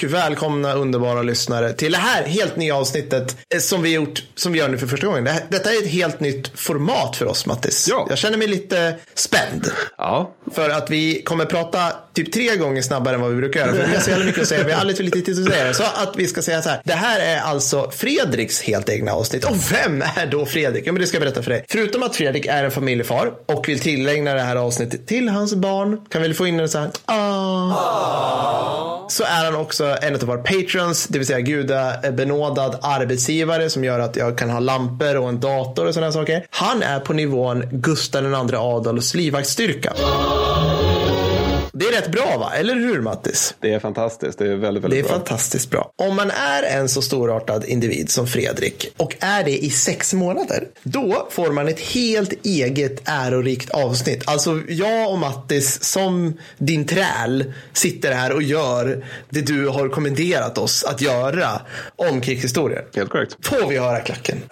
[0.00, 4.52] Och välkomna underbara lyssnare till det här helt nya avsnittet eh, som vi gjort, som
[4.52, 5.24] vi gör nu för första gången.
[5.24, 7.86] Det här, detta är ett helt nytt format för oss Mattis.
[7.90, 8.06] Ja.
[8.08, 9.72] Jag känner mig lite spänd.
[9.98, 13.72] Ja, För att vi kommer prata typ tre gånger snabbare än vad vi brukar göra.
[13.72, 14.64] För vi har så jävla mycket att säga.
[14.64, 15.74] Vi har alldeles för lite tid att säga.
[15.74, 16.80] Så att vi ska säga så här.
[16.84, 19.44] Det här är alltså Fredriks helt egna avsnitt.
[19.44, 20.86] Och vem är då Fredrik?
[20.86, 21.64] Ja, men det ska jag berätta för dig.
[21.68, 26.00] Förutom att Fredrik är en familjefar och vill tillägna det här avsnittet till hans barn.
[26.08, 26.90] Kan vi få in en så här.
[27.04, 28.89] Ah.
[29.10, 33.84] Så är han också en av våra patrons, det vill säga gudabenådad eh, arbetsgivare som
[33.84, 36.46] gör att jag kan ha lampor och en dator och sådana saker.
[36.50, 39.92] Han är på nivån Gustav II Adolfs livvaktsstyrka.
[41.80, 42.52] Det är rätt bra va?
[42.54, 43.54] Eller hur Mattis?
[43.60, 44.38] det är fantastiskt.
[44.38, 45.16] Det är väldigt, Det är väldigt bra.
[45.16, 45.90] fantastiskt bra.
[45.96, 50.64] Om man är en så storartad individ som Fredrik och är det i sex månader,
[50.82, 54.22] då får man ett helt eget ärorikt avsnitt.
[54.26, 60.58] Alltså jag och Mattis som din träl sitter här och gör det du har kommenderat
[60.58, 61.60] oss att göra
[61.96, 62.84] om krigshistorier.
[62.96, 63.36] Helt korrekt.
[63.42, 64.42] Får vi höra klacken?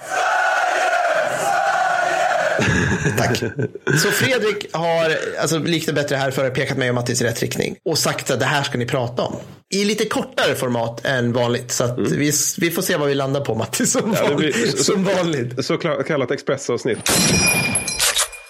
[3.17, 3.39] Tack.
[4.03, 7.41] Så Fredrik har, alltså likt det bättre här för pekat mig och Mattis i rätt
[7.43, 9.37] riktning och sagt att det här ska ni prata om.
[9.71, 11.73] I lite kortare format än vanligt.
[11.73, 14.15] Så att vi, vi får se vad vi landar på Mattis som, Mm.
[14.19, 14.55] Ja, vanligt.
[14.55, 15.65] blir- så- som vanligt.
[15.65, 16.99] Så kallat expressavsnitt.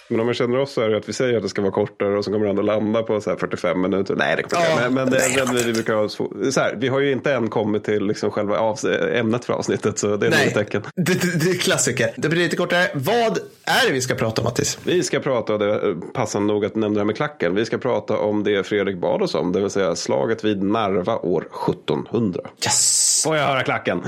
[0.09, 1.73] Men om man känner oss så är det att vi säger att det ska vara
[1.73, 4.15] kortare och så kommer det ändå landa på så här 45 minuter.
[4.17, 4.83] Nej, det kommer inte.
[4.83, 5.43] Ja, Men, men, det, nej.
[5.47, 8.59] men vi, brukar ha så, här, vi har ju inte än kommit till liksom själva
[8.59, 8.79] av,
[9.15, 9.99] ämnet för avsnittet.
[9.99, 10.83] Så det är ett tecken.
[10.95, 12.11] det, det, det är klassiker.
[12.17, 12.91] Det blir lite kortare.
[12.95, 14.79] Vad är det vi ska prata om Mattis?
[14.85, 17.55] Vi ska prata, det är passande nog att nämna det här med klacken.
[17.55, 19.53] Vi ska prata om det Fredrik bad oss om.
[19.53, 22.41] Det vill säga slaget vid Narva år 1700.
[22.65, 23.23] Yes!
[23.25, 24.03] Får jag höra klacken?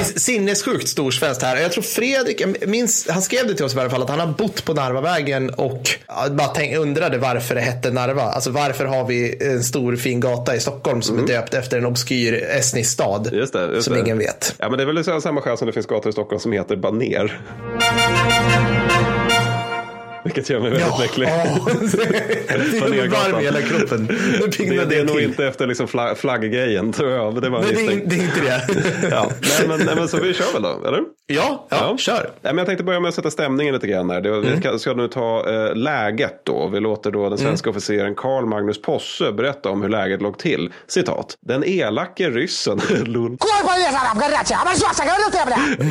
[0.00, 1.56] Blir sinnessjukt storsvenskt här.
[1.56, 4.20] Jag tror Fredrik, jag minns, han skrev det till oss i alla fall, att han
[4.20, 5.90] har bott på Narvavägen och
[6.30, 8.22] bara tänk, undrade varför det hette Narva.
[8.22, 11.86] Alltså varför har vi en stor fin gata i Stockholm som är döpt efter en
[11.86, 13.38] obskyr estnisk stad Mm.
[13.38, 14.00] Just det, just som det.
[14.00, 14.54] ingen vet.
[14.58, 16.52] Ja, men det är väl så- samma skäl som det finns gator i Stockholm som
[16.52, 17.40] heter Baner.
[20.34, 21.04] Vilket gör mig väldigt ja.
[21.04, 21.28] äcklig.
[21.28, 24.06] Jag blir varm i hela kroppen.
[24.06, 27.32] Det, det, det är nog inte efter liksom flagg, flagggrejen tror jag.
[27.32, 28.62] Men det, var nej, det, är, det är inte det.
[29.10, 29.30] ja.
[29.40, 31.00] nej, men, nej, men, så vi kör väl då, eller?
[31.26, 31.96] Ja, ja, ja.
[31.96, 32.14] kör.
[32.14, 34.10] Nej, men jag tänkte börja med att sätta stämningen lite grann.
[34.10, 34.20] Här.
[34.20, 34.60] Vi mm.
[34.60, 36.68] ska, ska nu ta eh, läget då.
[36.68, 37.38] Vi låter då den mm.
[37.38, 37.76] svenska mm.
[37.76, 40.72] officeren Karl Magnus Posse berätta om hur läget låg till.
[40.86, 41.36] Citat.
[41.40, 42.80] Den elake ryssen.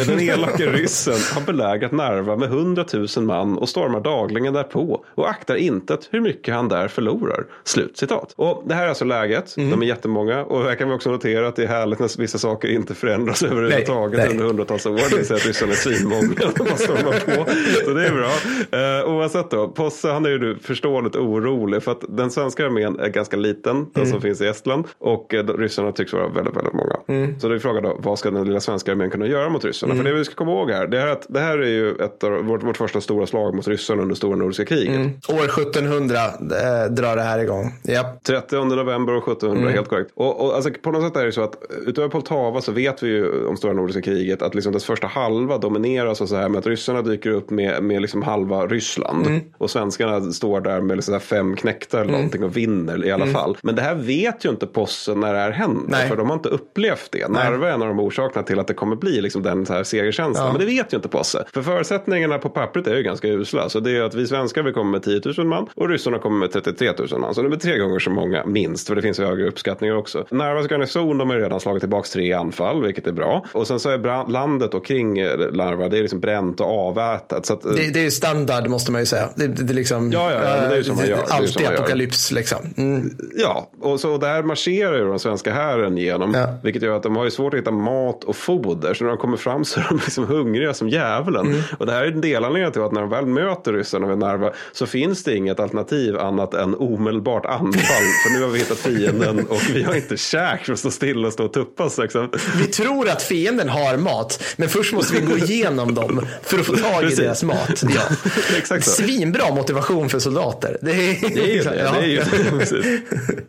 [0.08, 5.06] den elake ryssen har belägrat Narva med 100 000 man och stormar dag dagligen därpå
[5.16, 7.46] och aktar intet hur mycket han där förlorar.
[7.64, 8.34] Slut citat.
[8.36, 9.58] Och det här är alltså läget.
[9.58, 9.70] Mm.
[9.70, 12.38] De är jättemånga och här kan vi också notera att det är härligt när vissa
[12.38, 14.30] saker inte förändras överhuvudtaget nej.
[14.30, 15.10] under hundratals år.
[15.10, 17.52] Det vill säga att ryssarna är svinmånga och bara stormar på.
[17.86, 19.10] Så det är bra.
[19.10, 23.10] Uh, oavsett då, Posse han är ju förståeligt orolig för att den svenska armén är
[23.10, 24.12] ganska liten, den Mm.
[24.12, 24.88] som finns i Estland.
[24.98, 26.96] Och uh, ryssarna tycks vara väldigt, väldigt många.
[27.08, 27.40] Mm.
[27.40, 29.96] Så då är frågan då, vad ska den lilla svenska armén kunna göra mot ryssarna?
[29.96, 32.24] För det vi ska komma ihåg här, det, här att, det här är ju ett
[32.24, 34.96] av vårt, vårt första stora slag mot ryssarna under stora nordiska kriget.
[34.96, 35.12] Mm.
[35.30, 37.74] År 1700 eh, drar det här igång.
[37.84, 38.24] Japp.
[38.24, 40.12] 30 november år 1700, helt korrekt.
[40.16, 43.08] Och, och alltså, på något sätt är det så att utöver Poltava så vet vi
[43.08, 46.60] ju om stora nordiska kriget att liksom dess första halva domineras av så här med
[46.60, 49.42] att ryssarna dyker upp med, med liksom halva Ryssland.
[49.58, 53.58] Och svenskarna står där med liksom fem knektar eller någonting och vinner i alla fall.
[53.64, 55.86] Men det här vet ju inte possen när det här händer.
[55.88, 56.10] Nej.
[56.10, 57.28] För de har inte upplevt det.
[57.28, 59.84] Narva är en av de orsakerna till att det kommer bli liksom den så här
[59.84, 60.46] segerkänslan.
[60.46, 60.52] Ja.
[60.52, 61.46] Men det vet ju inte Posse.
[61.54, 63.70] För förutsättningarna på pappret är ju ganska usla.
[63.70, 66.38] Så det är att vi svenskar vi kommer med 10 000 man och ryssarna kommer
[66.38, 67.36] med 33 000 man.
[67.36, 68.88] Så det blir tre gånger så många minst.
[68.88, 70.26] För det finns ju högre uppskattningar också.
[70.32, 73.46] Narvas garnison de har ju redan slagit tillbaka tre anfall, vilket är bra.
[73.54, 75.14] Och sen så är landet och kring
[75.52, 77.46] Narva, det är liksom bränt och avätat.
[77.46, 79.30] Så att, eh, Det, det är ju standard måste man ju säga.
[79.36, 81.24] Det, det, det liksom, Ja, ja, det är ju som man eh, gör.
[81.30, 82.58] Alltid apokalyps liksom.
[82.78, 83.10] Mm.
[83.36, 86.34] Ja, och så där marscherar ju den svenska hären genom.
[86.34, 86.48] Ja.
[86.64, 88.94] Vilket gör att de har ju svårt att hitta mat och foder.
[88.94, 91.48] Så när de kommer fram så är de liksom hungriga som djävulen.
[91.48, 91.62] Mm.
[91.80, 94.54] Och det här är en delanledning till att när de väl möter ryssarna vid Narva
[94.72, 98.04] så finns det inget alternativ annat än omedelbart anfall.
[98.24, 101.28] För nu har vi hittat fienden och vi har inte käk för att stå stilla
[101.28, 101.98] och stå och tuppas.
[101.98, 102.30] Liksom.
[102.58, 106.66] Vi tror att fienden har mat, men först måste vi gå igenom dem för att
[106.66, 107.20] få tag i Precis.
[107.20, 107.84] deras mat.
[107.96, 108.02] Ja.
[108.58, 108.92] Exakt så.
[108.92, 110.78] Svinbra motivation för soldater.
[110.82, 111.76] Det är, Det är ju det.
[111.76, 111.92] Ja.
[111.92, 112.18] det, är ju
[112.82, 113.02] det.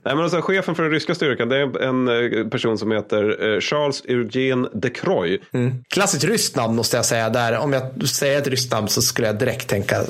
[0.03, 3.55] Nej, men alltså, chefen för den ryska styrkan det är en eh, person som heter
[3.55, 5.41] eh, Charles Eugene de Croy.
[5.89, 7.59] Klassiskt ryskt namn måste jag säga där.
[7.59, 10.05] Om jag säger ett ryskt namn så skulle jag direkt tänka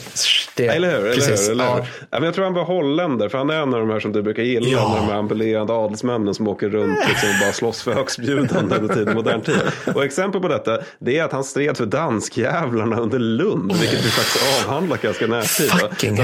[0.56, 1.06] Det, Eller hur?
[1.06, 1.70] Eller hur, eller hur?
[1.70, 1.86] Ja.
[2.00, 2.06] Ja.
[2.10, 4.22] men jag tror han var holländer, för han är en av de här som du
[4.22, 4.68] brukar gilla.
[4.68, 4.96] Ja.
[5.00, 9.14] De här ambulerande adelsmännen som åker runt liksom, och bara slåss för högstbjudande under tid
[9.14, 9.60] modern tid.
[9.94, 14.10] Och exempel på detta, det är att han stred för danskjävlarna under Lund, vilket vi
[14.10, 15.70] faktiskt avhandlat ganska närtid.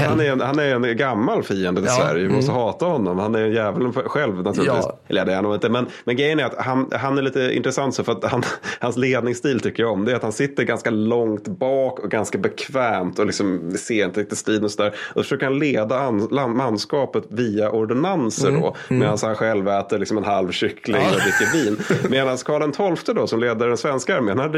[0.07, 1.95] han, är en, han är en gammal fiende till Ja.
[2.01, 2.07] Mm.
[2.07, 3.19] Sverige, vi måste hata honom.
[3.19, 4.83] Han är en djävulen själv naturligtvis.
[4.83, 4.99] Ja.
[5.07, 7.55] Eller det är han nog inte, men, men grejen är att han, han är lite
[7.55, 8.43] intressant så för att han,
[8.79, 10.05] hans ledningsstil tycker jag om.
[10.05, 14.19] Det är att han sitter ganska långt bak och ganska bekvämt och liksom ser inte
[14.19, 14.95] riktigt striden och sådär.
[15.13, 16.11] Och försöker han leda
[16.47, 18.75] manskapet via ordonnanser då.
[18.89, 21.77] Medan han själv äter liksom en halv kyckling och dricker vin.
[22.09, 24.51] Medan Karl XII då som leder den svenska armén, han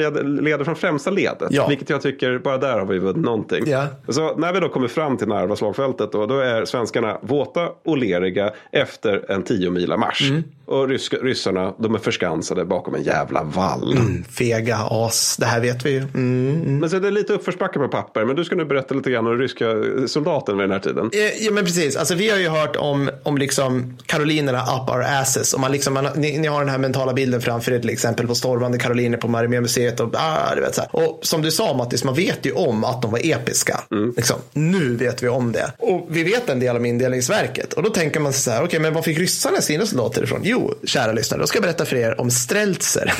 [0.43, 1.47] leder, från främsta ledet.
[1.49, 1.67] Ja.
[1.67, 3.63] Vilket jag tycker, bara där har vi vunnit någonting.
[3.67, 3.85] Ja.
[4.07, 7.97] Så när vi då kommer fram till Narva slagfältet då, då är svenskarna våta och
[7.97, 10.29] leriga efter en tio mila marsch.
[10.29, 10.43] Mm.
[10.69, 13.97] Och rysk, ryssarna, de är förskansade bakom en jävla vall.
[14.29, 15.99] Fega as, det här vet vi ju.
[15.99, 16.79] Mm.
[16.79, 18.25] Men så är det lite uppförsbacke på papper.
[18.25, 19.65] Men du ska nu berätta lite grann om den ryska
[20.07, 21.09] soldaten vid den här tiden.
[21.13, 25.01] Eh, Ja men precis, alltså, vi har ju hört om, om liksom karolinerna up our
[25.01, 25.53] asses.
[25.53, 28.27] Och man liksom, man, ni, ni har den här mentala bilden framför er till exempel
[28.27, 29.99] på stormande karoliner på Mariamuseet.
[29.99, 30.89] Och, ah, du vet, så här.
[30.95, 33.79] och som du sa Mattis, man vet ju om att de var episka.
[34.15, 34.35] Liksom.
[34.53, 35.73] Nu vet vi om det.
[35.77, 37.73] Och vi vet en del om indelningsverket.
[37.73, 40.39] Och då tänker man sig så här, okej men vad fick ryssarna sina soldater ifrån?
[40.43, 43.13] Jo, kära lyssnare, då ska jag berätta för er om streltser.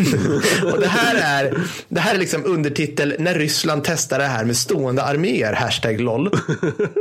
[0.74, 1.60] och det här är,
[1.90, 6.30] det här är liksom undertitel när Ryssland testar det här med stående arméer, hashtag LOL.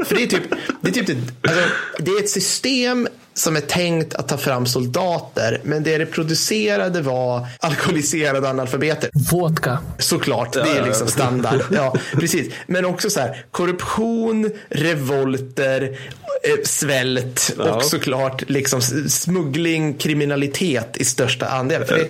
[0.06, 0.42] För det är typ,
[0.80, 1.62] det är typ alltså,
[1.98, 3.08] det är ett system
[3.38, 9.10] som är tänkt att ta fram soldater, men det det producerade var alkoholiserade analfabeter.
[9.30, 9.78] Vodka.
[9.98, 11.60] Såklart, det är liksom standard.
[11.70, 12.54] Ja, precis.
[12.66, 17.74] Men också så här, korruption, revolter, eh, svält Ja.
[17.74, 21.84] och såklart liksom smuggling, kriminalitet i största andel.
[21.84, 22.06] För det,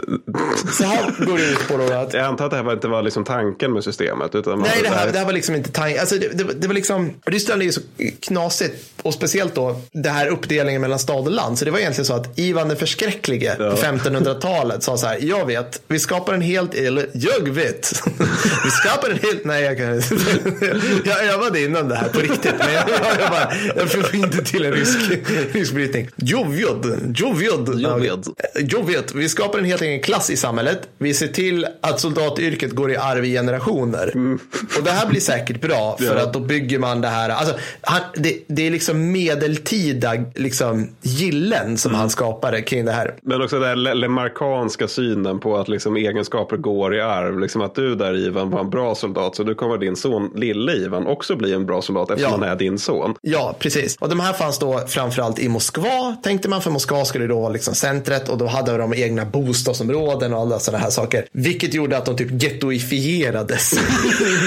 [0.73, 3.03] så här går det ut på då att Jag antar att det här inte var
[3.03, 4.35] liksom tanken med systemet.
[4.35, 6.01] Utan Nej, det här, det här var liksom inte tanken.
[6.01, 7.81] Alltså, det, det, det var liksom, Ryssland är ju så
[8.21, 8.75] knasigt.
[9.09, 11.59] Och speciellt då det här uppdelningen mellan stad och land.
[11.59, 15.19] Så det var egentligen så att Ivan den förskräcklige på 1500-talet sa så här.
[15.21, 18.03] Jag vet, vi skapar en helt, eller jag vet.
[18.65, 19.89] vi skapar en helt, nej jag kan
[21.05, 22.55] Jag övade innan det här på riktigt.
[22.59, 24.99] Men jag, jag, jag, bara, jag får inte till en rysk,
[25.53, 26.09] rysk brytning.
[28.01, 28.27] Vet.
[28.73, 30.79] Jag vet, vi skapar en helt egen klass i samhället.
[30.99, 34.13] Vi ser till att soldatyrket går i arv i generationer.
[34.79, 36.23] Och det här blir säkert bra för Ja.
[36.23, 37.29] att då bygger man det här.
[37.31, 43.15] Alltså, han, det, det är liksom medeltida liksom, gillen som han skapade kring det här.
[43.23, 47.39] Men också den här lemarkanska synen på att liksom egenskaper går i arv.
[47.41, 50.73] Liksom att du där Ivan var en bra soldat så du kommer din son lille
[50.73, 52.39] Ivan också bli en bra soldat eftersom Ja.
[52.49, 53.15] han är din son.
[53.23, 53.97] Ja, precis.
[54.01, 57.53] Och de här fanns då framförallt i Moskva, tänkte man, för Moskva skulle då vara
[57.53, 61.27] liksom centret och då hade de egna bostadsområden och alla sådana här saker.
[61.33, 63.75] Vilket gjorde att de typ gettoifierades,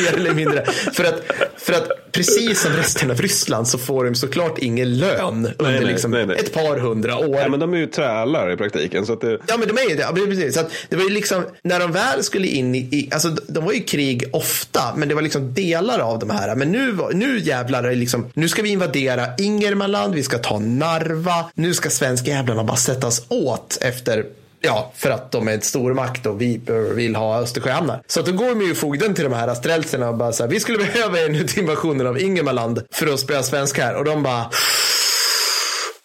[0.03, 0.65] mer eller mindre.
[0.93, 1.21] För att,
[1.57, 5.85] för att precis som resten av Ryssland så får de såklart ingen lön under nej,
[5.85, 6.37] liksom nej, nej.
[6.39, 7.35] ett par hundra år.
[7.35, 9.05] Ja, men de är ju trälar i praktiken.
[9.05, 9.39] Så att det...
[9.47, 10.01] Ja men de är ju det.
[10.01, 10.53] Ja, precis.
[10.53, 13.73] Så att det var ju liksom, när de väl skulle in i, alltså de var
[13.73, 16.55] ju krig ofta, men det var liksom delar av de här.
[16.55, 20.59] Men nu, nu jävlar är det liksom, nu ska vi invadera Ingermanland, vi ska ta
[20.59, 24.25] Narva, nu ska svenska jävlarna bara sättas åt efter
[24.63, 26.61] Ja, för att de är ett stormakt och vi
[26.95, 28.01] vill ha Östersjöhamnar.
[28.07, 30.49] Så att då går de ju fogden till de här strälserna och bara så här,
[30.49, 33.95] vi skulle behöva er nu till invasionen av Ingemarland för att spela svenskar här.
[33.95, 34.49] Och de bara,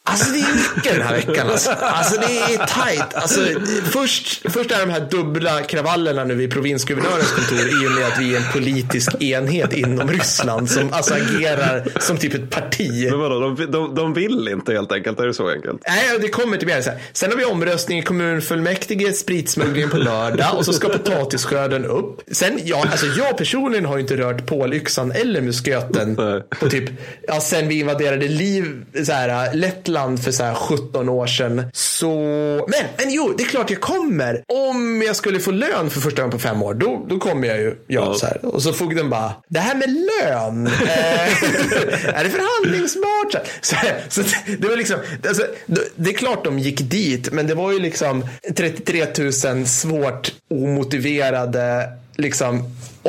[0.09, 1.51] Alltså det är mycket den här veckan.
[1.51, 3.15] Alltså, alltså det är tajt.
[3.15, 3.41] Alltså,
[3.85, 8.19] först, först är de här dubbla kravallerna nu vid provinsguvernörens kontor i och med att
[8.19, 13.09] vi är en politisk enhet inom Ryssland som alltså agerar som typ ett parti.
[13.11, 15.21] Men vadå, de, de, de vill inte helt enkelt.
[15.21, 15.83] Är det så enkelt?
[15.89, 16.99] Nej, det kommer till mer så här.
[17.13, 22.21] Sen har vi omröstning i kommunfullmäktige, spritsmuggling på lördag och så ska potatisskörden upp.
[22.31, 26.17] Sen, ja, alltså jag personligen har ju inte rört pålyxan eller musköten
[26.61, 26.91] på typ,
[27.29, 31.62] ja, sen vi invaderade Liv, så här, Lettland för så här 17 år sedan.
[31.73, 32.11] Så,
[32.69, 34.43] men, men jo, det är klart jag kommer.
[34.49, 37.59] Om jag skulle få lön för första gången på fem år, då, då kommer jag
[37.59, 37.75] ju.
[37.87, 38.15] Ja, Ja.
[38.15, 38.45] Så här.
[38.47, 43.47] Och så fogden bara, det här med lön, eh, är det förhandlingsbart?
[43.61, 44.00] Så, här.
[44.09, 44.23] så,
[44.59, 44.97] det- var liksom,
[45.29, 48.25] alltså, det- det är klart de gick dit, men det var ju liksom
[48.57, 49.07] 33
[49.55, 52.62] 000 svårt omotiverade liksom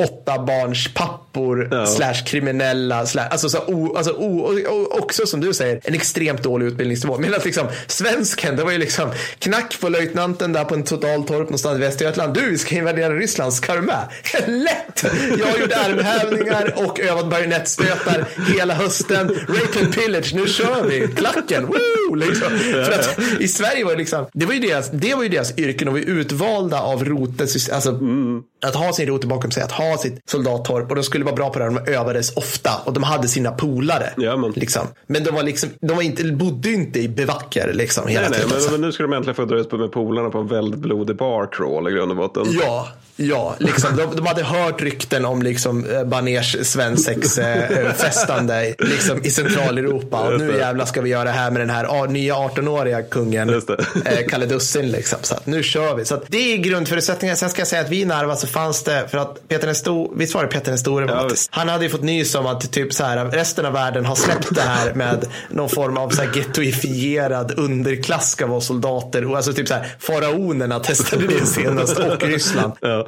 [0.04, 1.86] åtta barns pappor Ja.
[1.86, 4.38] slash kriminella slash, alltså, så, o, alltså o,
[4.68, 7.18] och, också som du säger en extremt dålig utbildningsnivå.
[7.18, 11.76] Medan liksom svensken, det var ju liksom knack på löjtnanten där på en totaltorp någonstans
[11.76, 12.34] i Västergötland.
[12.34, 14.08] Du, vi ska invadera Ryssland, ska du med?
[14.46, 15.04] Lätt!
[15.38, 18.24] Jag har gjort armhävningar och övat bajonettstötar
[18.58, 19.28] hela hösten.
[19.48, 21.08] Rape and pillage, nu kör vi!
[21.16, 22.14] Klacken, woo!
[22.14, 22.48] Liksom.
[22.58, 25.58] För att i Sverige var det liksom, det var ju deras, det var ju deras
[25.58, 27.98] yrken och vi utvalda av roten, alltså
[28.62, 31.34] att ha sin rot bakom sig, att ha ha sitt soldattorp och de skulle vara
[31.34, 31.64] bra på det.
[31.64, 34.12] De övades ofta och de hade sina polare.
[34.16, 34.86] Ja, men- liksom.
[35.06, 38.40] men de var liksom, de var inte, bodde inte i bevacker liksom hela Nej, nej,
[38.48, 38.62] tiden.
[38.62, 40.80] men, men nu ska de äntligen få dra ut på med polarna på en väldigt
[40.80, 42.44] blodig bar crawl i grund och botten.
[42.66, 49.30] Ja, ja liksom, de, de hade hört rykten om liksom, eh, Baners svensex-festande liksom, i
[49.30, 50.20] Centraleuropa.
[50.20, 53.62] Och nu jävlar ska vi göra det här med den här nya 18-åriga kungen,
[54.04, 54.90] eh, Kalle Dussin.
[54.90, 55.18] Liksom.
[55.22, 56.04] Så att nu kör vi.
[56.04, 57.36] Så att det är grundförutsättningen.
[57.36, 59.74] Sen ska jag säga att vi i Narva så fanns det, för att Peter den
[59.74, 61.06] store, visst var det Peter den store?
[61.08, 61.28] Ja.
[61.50, 64.54] Han hade ju fått nys om att typ så här, resten av världen har släppt
[64.54, 69.24] det här med någon form av så här gettoifierad underklass ska vara soldater.
[69.24, 72.72] Och alltså typ så här, faraonerna testade det senast och Ryssland.
[72.80, 73.07] Ja.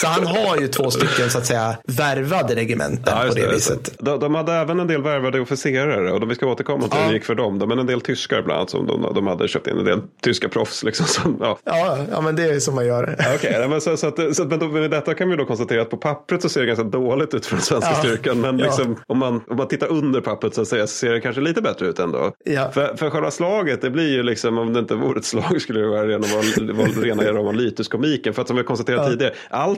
[0.00, 3.54] Så han har ju två stycken så att säga värvade regementen Ja, på det, just
[3.54, 3.94] viset.
[3.98, 7.08] De, de hade även en del värvade officerare och de, vi ska återkomma till hur
[7.08, 7.58] det gick för dem.
[7.58, 9.78] Men en del tyskar bland annat som de, de hade köpt in.
[9.78, 11.06] En del tyska proffs liksom.
[11.06, 11.58] Som, ja.
[11.64, 13.16] Ja, ja, men det är som man gör.
[13.34, 15.44] Okej, nej, men så, så, att, så att, men då, med detta kan vi då
[15.44, 17.96] konstatera att på pappret så ser det ganska dåligt ut för den svenska Ja.
[17.98, 18.40] styrkan.
[18.40, 21.62] Men liksom, om, man, om man tittar under pappret så, så ser det kanske lite
[21.62, 22.32] bättre ut ändå.
[22.74, 25.80] För, för själva slaget, det blir ju liksom, om det inte vore ett slag skulle
[25.80, 28.34] det vara rena, vara, vara rena rama lyteskomiken.
[28.34, 29.32] För att som vi konstaterat tidigare,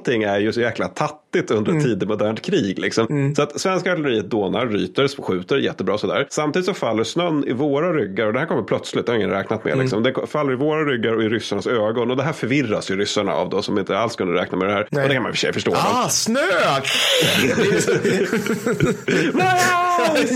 [0.05, 1.83] allting är ju så jäkla tattigt under Mm.
[1.83, 2.79] ett tidigt modernt krig.
[2.79, 3.35] Liksom.
[3.37, 6.27] Så att svenska artilleriet dånar, ryter, skjuter jättebra sådär.
[6.31, 9.31] Samtidigt så faller snön i våra ryggar och det här kommer plötsligt, det har ingen
[9.31, 9.73] räknat med.
[9.73, 9.83] Mm.
[9.85, 10.03] Liksom.
[10.03, 13.33] Det faller i våra ryggar och i ryssarnas ögon och det här förvirras ju ryssarna
[13.33, 14.87] av då som inte alls kunde räkna med det här.
[14.91, 15.03] Nej.
[15.03, 15.71] Och det kan man i och för sig förstå.
[15.71, 15.81] dem.
[15.85, 16.41] Ah, snö!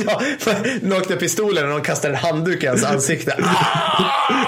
[0.07, 0.21] ja,
[0.83, 3.35] nu åkte pistolen och någon kastade en handduk i hans ansikte.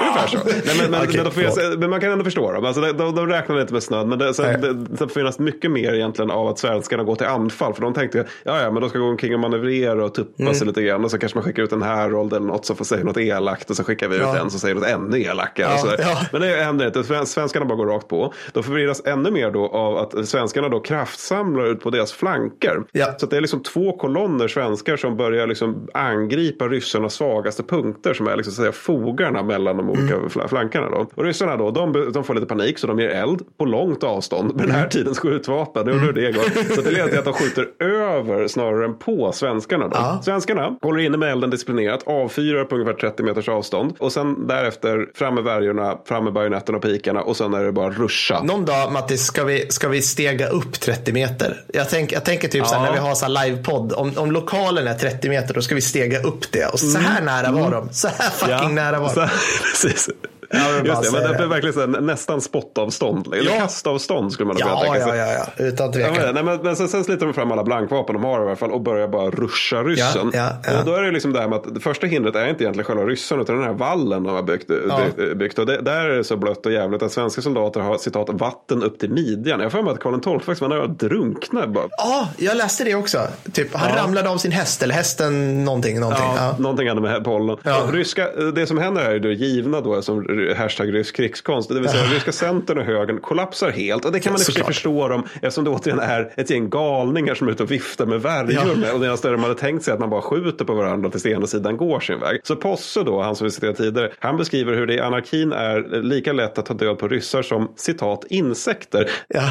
[0.00, 0.38] Ungefär så.
[0.44, 2.64] Nej, men, men, Okej, men, men man kan ändå förstå dem.
[2.64, 4.08] Alltså, de, de räknar inte med snön.
[4.08, 4.58] Men det, Nej.
[4.58, 7.74] det, det finns mycket mer egentligen av att svenskarna går till anfall.
[7.74, 10.54] För de tänkte, ja ja, men de ska gå omkring och manövrera och tuppa Mm.
[10.54, 11.04] sig lite grann.
[11.04, 13.70] Och så kanske man skickar ut en Harold eller något som får säga något elakt.
[13.70, 14.38] Och så skickar vi ut Ja.
[14.38, 15.68] en som säger något ännu elakare.
[15.84, 16.18] Ja, ja.
[16.32, 17.04] Men det händer inte.
[17.04, 18.32] Sven- Svenskarna bara går rakt på.
[18.52, 22.82] Då förvirras ännu mer då av att svenskarna då kraftsamlar ut på deras flanker.
[23.18, 28.26] Så det är liksom två kolonner svenskar som börjar liksom angripa ryssarnas svagaste punkter som
[28.26, 30.28] är liksom så att säga fogarna mellan de olika Mm.
[30.28, 30.90] fla- flankerna.
[30.90, 31.06] Då.
[31.14, 34.54] Och ryssarna då, de, de får lite panik så de ger eld på långt avstånd
[34.56, 35.86] med den här tidens skjutvapen.
[35.86, 36.74] Det undrar det går.
[36.74, 39.88] Så det leder till att de skjuter över snarare än på svenskarna.
[39.88, 39.96] Då.
[39.96, 40.20] Ja.
[40.24, 45.06] Svenskarna håller inne med elden disciplinerat, avfyrar på ungefär 30 meters avstånd och sen därefter
[45.14, 48.42] fram med värjorna, fram med bajonetterna och pikarna och sen är det bara ruscha.
[48.42, 51.64] Någon dag, Mattis, ska vi, ska vi stega upp 30 meter?
[51.72, 52.86] Jag, tänk, jag tänker typ så här, Ja.
[52.86, 56.22] när vi har så livepodd, om, om lokalen är 30 meter, då ska vi stega
[56.22, 56.66] upp det.
[56.66, 57.88] Och så här nära var de.
[57.92, 59.28] Så här fucking nära var så, de.
[59.70, 60.08] Precis.
[60.52, 63.26] Bara Just det, men det är verkligen så här, nästan spottavstånd.
[63.34, 63.58] Eller Ja.
[63.58, 65.18] kastavstånd skulle man nog kunna Ja, tänka ja, sig.
[65.18, 66.12] ja, ja, utan Ja, tvekan.
[66.12, 68.56] men, nej, men, men sen, sen sliter de fram alla blankvapen de har i alla
[68.56, 70.30] fall och börjar bara ruscha ryssen.
[70.34, 70.78] Ja, ja, ja.
[70.78, 72.84] Och då är det liksom det här med att det första hindret är inte egentligen
[72.86, 74.66] själva ryssen utan den här vallen de har byggt.
[74.68, 75.58] byggt, byggt.
[75.58, 78.82] Och det, där är det så blött och jävligt att svenska soldater har citat vatten
[78.82, 79.58] upp till midjan.
[79.60, 81.66] Jag har för mig att Karl XII faktiskt var nära att drunkna.
[81.66, 81.84] Bara.
[81.98, 83.18] Ja, jag läste det också.
[83.52, 86.00] Typ, han ramlade av sin häst, eller hästen någonting.
[86.00, 86.24] någonting.
[86.24, 86.54] Ja, Ja.
[86.58, 87.22] Någonting hade med.
[87.64, 87.82] Ja.
[87.82, 90.22] Och Ryska, det som händer här är det givna då som
[90.54, 91.68] hashtag rysk krigskonst.
[91.68, 94.04] Det vill säga ryska centern och högern kollapsar helt.
[94.04, 94.74] Och det kan man i och för sig Såklart.
[94.74, 98.22] förstå dem eftersom det återigen är ett gäng galningar som är ute och viftar med
[98.22, 98.78] värjor.
[98.84, 98.92] Ja.
[98.94, 101.76] Och deras de hade tänkt sig att man bara skjuter på varandra tills ena sidan
[101.76, 102.40] går sin väg.
[102.42, 106.02] Så Posse då, han som vi citerade tidigare, han beskriver hur det i anarkin är
[106.02, 109.10] lika lätt att ta död på ryssar som citat insekter.
[109.28, 109.42] Ja.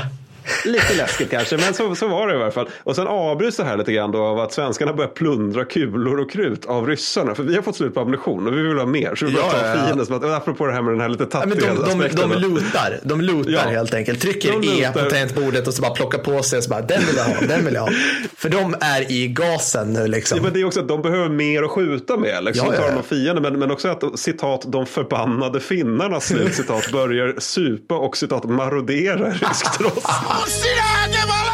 [0.65, 2.69] Lite läskigt kanske, men så, så var det i alla fall.
[2.83, 6.31] Och sen avbryts det här lite grann då av att svenskarna börjar plundra kulor och
[6.31, 7.35] krut av ryssarna.
[7.35, 9.15] För vi har fått slut på ammunition och vi vill ha mer.
[9.15, 9.83] Så vi börjar Ja, ta ja, ja.
[9.85, 10.05] fienden.
[10.05, 12.29] Som att, apropå det här med den här lite Ja, tattiga de, de, aspekten.
[12.29, 13.59] de lutar, de lutar Ja.
[13.59, 14.21] helt enkelt.
[14.21, 17.01] Trycker De E på tangentbordet och så bara plockar på sig och så bara, den
[17.05, 17.89] vill jag ha, den vill jag ha.
[18.37, 20.37] För de är i gasen nu liksom.
[20.37, 22.43] Ja, men det är också att de behöver mer att skjuta med.
[22.43, 23.01] Liksom, Ja, ja, tar de ja.
[23.03, 23.41] fienden.
[23.43, 29.29] Men, men också att citat de förbannade finnarna slut, citat, börjar supa och citat marodera
[29.29, 30.05] rysk trots.
[30.39, 31.48] Don't see that,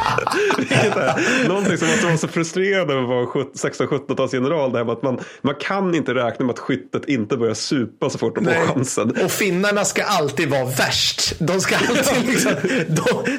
[0.58, 4.72] Vilket är någonting som måste vara så frustrerande med att vara 16-17-talsgeneral.
[4.72, 8.10] Det här med att man, man kan inte räkna med att skyttet inte börjar supa
[8.10, 9.14] så fort de får chansen.
[9.24, 11.40] Och finnarna ska alltid vara värst.
[11.40, 12.52] De ska alltid liksom,
[12.88, 13.38] de,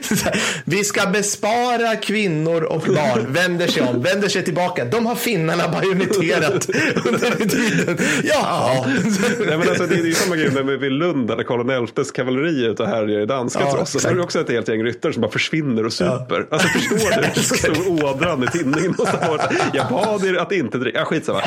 [0.65, 3.33] vi ska bespara kvinnor och barn.
[3.33, 4.85] Vänder sig om, vänder sig tillbaka.
[4.85, 6.69] De har finnarna bajoneterat
[7.05, 7.99] under tiden.
[8.25, 8.85] Ja.
[9.47, 12.65] Nej, men alltså, det är ju samma grej med, vid Lund där Karl XIs kavalleri
[12.65, 13.75] är ute och härjar i danska Ja.
[13.75, 14.05] Där exakt.
[14.05, 16.47] är det också ett helt gäng ryttare som bara försvinner och super.
[16.51, 17.29] Alltså förstår du?
[17.35, 18.91] Det så stor ådran i tinningen.
[18.91, 20.99] Och så var det, jag bad er att inte dricka.
[20.99, 21.41] Ja, skitsamma.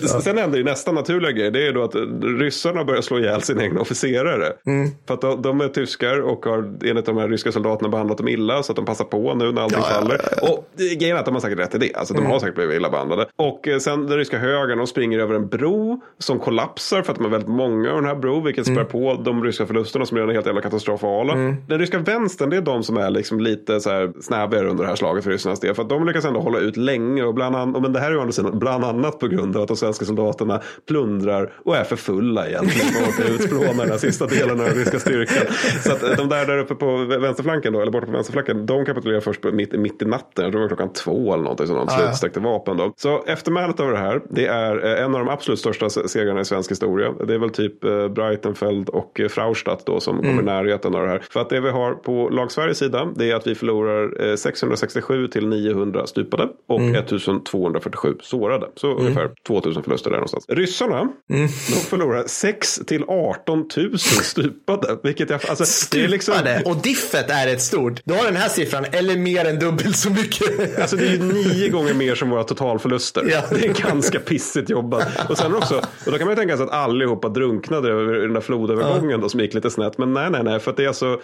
[0.00, 1.50] Så, sen händer ju nästa naturliga grej.
[1.50, 1.94] Det är då att
[2.40, 4.46] ryssarna börjar slå ihjäl sina egna officerare.
[4.66, 4.90] Mm.
[5.06, 8.28] För att de, de är tyskar och har enligt de här ryska soldaterna behandlat dem
[8.28, 8.62] illa.
[8.62, 10.20] Så att de passar på nu när allting Ja, ja, faller.
[10.22, 10.54] ja, Mm.
[10.54, 11.94] Och det- grejen är att de har säkert rätt i det.
[11.94, 13.26] Alltså, de har säkert blivit illa behandlade.
[13.36, 17.18] Och eh, sen den ryska högern, de springer över en bro som kollapsar för att
[17.18, 18.40] de är väldigt många av den här bro.
[18.40, 18.76] Vilket Mm.
[18.76, 21.34] spär på de ryska förlusterna som redan är helt jävla katastrofala.
[21.68, 24.84] Den ryska vänstern, det är de som är liksom lite så här här snäbbigare under
[24.84, 25.74] det här slaget för ryssarnas del.
[25.74, 27.24] För att de lyckas ändå hålla ut länge.
[27.24, 29.62] Och bland, an, men det här är ju andra sidan, bland annat på grund av
[29.62, 32.88] att de svenska soldaterna plundrar och är för fulla egentligen.
[32.88, 35.46] För att utplåna den här sista delen av den ryska styrkan.
[35.82, 39.20] Så att de där, där uppe på vänsterflanken, då, eller borta på vänsterflanken, de kapitulerar
[39.20, 40.44] först på mitt, mitt i natten.
[40.44, 41.90] Jag tror det var klockan två eller någonting sånt.
[41.90, 42.06] Ah, ja.
[42.06, 42.92] Slutsträckte vapen då.
[42.96, 46.44] Så eftermälet av det här, det är eh, en av de absolut största segrarna i
[46.44, 47.12] svensk historia.
[47.26, 51.02] Det är väl typ eh, Breitenfeld och eh, Fraustadt då som kommer i närheten av
[51.02, 51.22] det här.
[51.30, 53.89] För att det vi har på lag Sveriges sida, det är att vi förlorar
[54.30, 58.66] eh, 667 till 900 stupade och 1247 sårade.
[58.76, 60.44] Så ungefär 2000 förluster där någonstans.
[60.48, 61.48] Ryssarna, de
[61.88, 64.96] förlorar 6 till 18 000 stupade.
[65.02, 66.62] Vilket jag, alltså, det är liksom, Stupade.
[66.66, 68.00] Och diffet är ett stort.
[68.04, 70.78] Du har den här siffran, eller mer än dubbelt så mycket.
[70.80, 73.24] Alltså det är ju nio gånger mer som våra totalförluster.
[73.30, 73.42] Ja.
[73.50, 75.30] Det är ganska pissigt jobbat.
[75.30, 78.32] Och sen också, och då kan man ju tänka sig att allihopa drunknade över den
[78.32, 79.98] där flodövergången då, som gick lite snett.
[79.98, 81.20] Men nej, nej, nej, för att det är alltså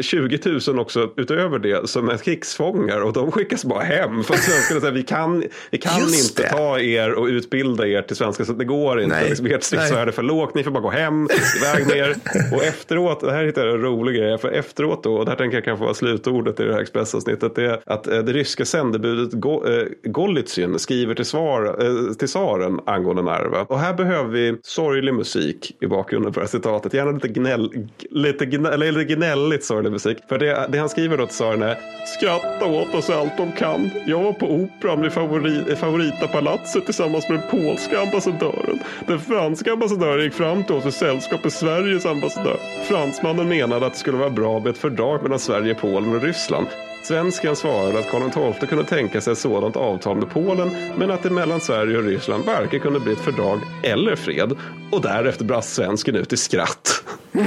[0.00, 0.38] 20
[0.68, 4.24] 000 också utöver det som är krigsfångar och de skickas bara hem.
[4.24, 6.48] För att svenskarna säger vi kan, vi kan Just inte det.
[6.48, 9.16] ta er och utbilda er till svenska så det går inte.
[9.16, 9.28] Nej.
[9.28, 12.16] Liksom, ert stridsvärde är för lågt, ni får bara gå hem, iväg med er.
[12.52, 15.38] Och efteråt, det här hittar jag en rolig grej, för efteråt då, och det här
[15.38, 18.64] tänker jag kanske vara slutordet i det här Expressavsnittet, det är att eh, det ryska
[18.64, 23.60] sändebudet Go, eh, Golitsyn skriver till, svar, eh, till tsaren angående Narva.
[23.60, 26.94] Och här behöver vi sorglig musik i bakgrunden för det här citatet.
[26.94, 30.18] Gärna lite, gnäll, lite, gnäll, lite gnälligt sorglig musik.
[30.28, 33.90] För det, det han skriver då till tsaren är Skratta åt oss allt de kan.
[34.06, 38.78] Jag var på operan vid favori, Favoritapalatset tillsammans med den polska ambassadören.
[39.06, 42.56] Den franska ambassadören gick fram till oss i sällskap med Sveriges ambassadör.
[42.88, 46.66] Fransmannen menade att det skulle vara bra med ett fördrag mellan Sverige, Polen och Ryssland.
[47.02, 51.22] Svensken svarade att Karl XII kunde tänka sig ett sådant avtal med Polen men att
[51.22, 54.52] det mellan Sverige och Ryssland varken kunde bli ett fördrag eller fred.
[54.92, 57.02] Och därefter brast svensken ut i skratt.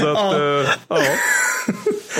[0.00, 1.00] så att, eh, ja.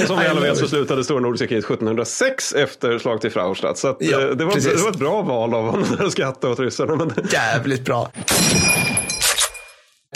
[0.02, 3.78] Och som vi alla vet så slutade Stora Nordiska kriget 1706 efter slag till Fraustadt.
[3.78, 6.49] Så att, Ja, eh, det, var, det var ett bra val av honom att skratta
[6.49, 6.97] åt ryssarna.
[6.97, 8.10] Men Jävligt bra.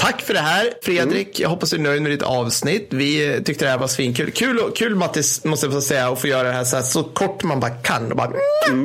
[0.05, 1.41] Tack för det här Fredrik.
[1.41, 2.87] Jag hoppas du är nöjd med ditt avsnitt.
[2.91, 4.31] Vi eh, tyckte det här var svinkul.
[4.31, 7.03] Kul, och- kul Mattis, måste jag säga, att få göra det här så, här, så
[7.03, 8.11] kort man bara kan.
[8.11, 8.33] Och bara,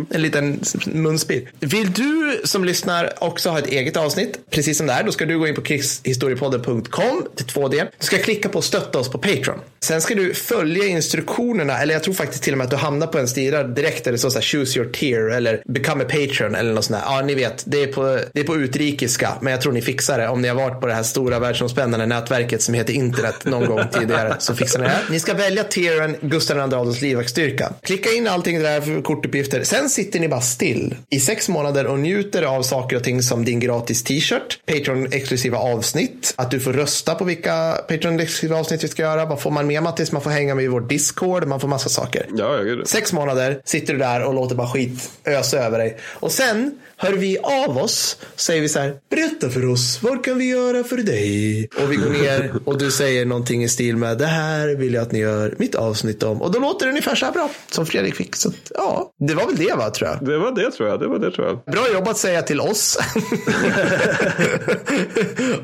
[0.10, 1.47] En liten munspel.
[1.60, 5.25] Vill du som lyssnar också ha ett eget avsnitt, precis som det här, då ska
[5.25, 7.88] du gå in på krigshistoriepodden.com till 2D.
[7.99, 9.60] Du ska klicka på stötta oss på Patreon.
[9.84, 13.08] Sen ska du följa instruktionerna, eller jag tror faktiskt till och med att du hamnar
[13.08, 16.08] på en sida direkt där det står så här choose your tier eller become a
[16.10, 17.05] patron eller något sånt där.
[17.05, 20.19] Ja, ni vet, det är på, det är på utrikiska, men jag tror ni fixar
[20.19, 23.65] det om ni har varit på det här stora världsomspännande nätverket som heter internet någon
[23.65, 25.04] gång tidigare så fixar ni det här.
[25.10, 27.74] Ni ska välja tieren Gustav II Adolfs livvaktsstyrka.
[27.84, 29.63] Klicka in allting där för kortuppgifter.
[29.63, 33.45] Sen sitter ni bara still i sex månader och njuter av saker och ting som
[33.45, 39.02] din gratis t-shirt, Patreon-exklusiva avsnitt, att du får rösta på vilka Patreon-exklusiva avsnitt vi ska
[39.02, 39.26] göra.
[39.26, 40.12] Vad får man med Mattis?
[40.12, 42.26] Man får hänga med i vår Discord, man får massa saker.
[42.36, 42.88] ja, ja, gud.
[42.88, 45.98] Sex månader sitter du där och låter bara skit ösa över dig.
[46.04, 50.38] Och sen hör vi av oss, säger vi så här, berätta för oss, vad kan
[50.38, 51.69] vi göra för dig?
[51.83, 55.01] Och vi går ner och du säger någonting i stil med, det här vill jag
[55.01, 56.41] att ni gör mitt avsnitt om.
[56.41, 58.35] Och då låter det ungefär så här bra, som Fredrik fick.
[58.35, 60.25] Så att, ja, det var väl det va, tror jag.
[60.25, 60.99] Det var det tror jag.
[60.99, 61.73] Det var det tror jag.
[61.73, 62.97] Bra jobbat säga till oss.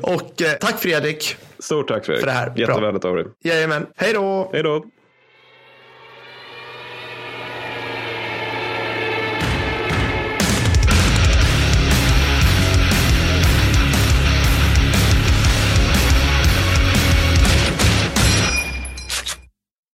[0.00, 1.36] och eh, tack Fredrik.
[1.58, 2.20] Stort tack Fredrik.
[2.20, 2.52] För det här.
[2.56, 3.24] Jättevänligt av dig.
[3.44, 4.50] Jajamän, hej då.
[4.52, 4.84] Hej då.